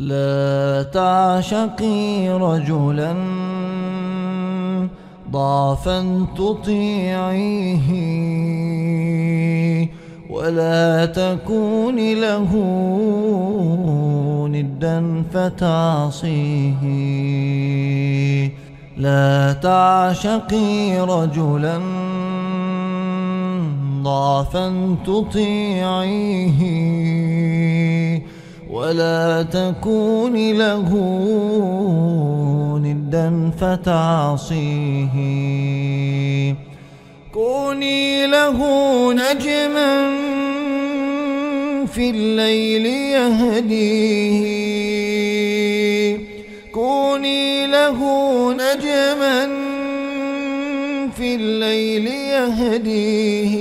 لا 0.00 0.82
تعشقي 0.82 2.28
رجلا 2.28 3.14
ضعفا 5.30 6.26
تطيعيه 6.36 7.90
ولا 10.30 11.06
تكون 11.06 11.96
له 12.14 12.50
ندا 14.50 15.22
فتعصيه. 15.32 16.82
لا 18.96 19.52
تعشقي 19.52 21.00
رجلا 21.00 21.80
ضعفا 24.02 24.96
تطيعيه 25.06 26.76
ولا 28.70 29.42
تكون 29.42 30.52
له 30.52 30.90
ندا 32.82 33.50
فتعصيه. 33.60 35.16
كوني 37.34 38.26
له 38.26 38.58
نجما 39.12 40.16
في 41.86 42.10
الليل 42.10 42.86
يهديه. 42.86 44.46
كوني 46.72 47.66
له 47.66 47.98
نجما 48.52 49.48
في 51.16 51.34
الليل 51.34 52.06
يهديه. 52.06 53.56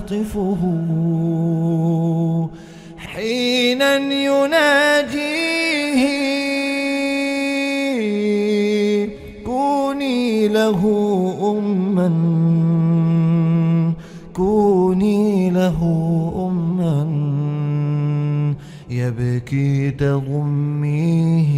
يلاطفه 0.00 0.58
حينا 2.96 3.96
يناجيه 3.96 5.20
كوني 9.44 10.48
له 10.48 10.80
أما. 11.58 12.10
كوني 14.34 15.50
له 15.50 15.78
أما. 16.50 17.06
يبكي 18.90 19.90
تضميه. 19.90 21.50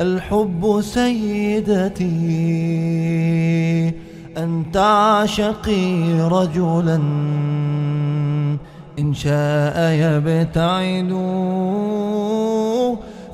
الحب 0.00 0.80
سيدتي. 0.80 2.10
أن 4.42 4.64
تعشقي 4.72 6.20
رجلا 6.20 6.96
إن 8.98 9.14
شاء 9.14 9.76
يبتعد. 9.92 11.10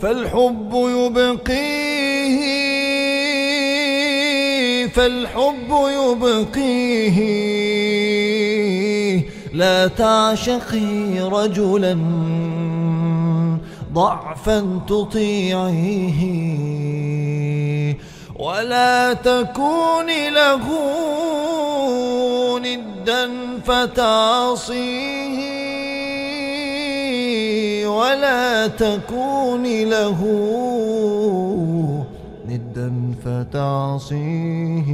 فالحب 0.02 0.72
يبقيه 0.72 2.36
فالحب 4.86 5.70
يبقيه. 5.70 7.18
لا 9.52 9.86
تعشقي 9.86 11.20
رجلا 11.20 11.98
ضعفا 13.92 14.80
تطيعيه. 14.88 16.22
ولا 18.38 19.12
تكوني 19.12 20.30
له 20.30 20.64
ندا 22.58 23.30
فتعصيه. 23.66 25.46
ولا 27.86 28.66
تكوني 28.66 29.84
له 29.84 30.20
ندا 32.48 32.92
فتعصيه. 33.24 34.90